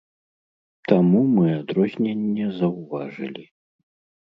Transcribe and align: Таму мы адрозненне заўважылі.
Таму 0.91 1.21
мы 1.35 1.45
адрозненне 1.59 2.49
заўважылі. 2.63 3.49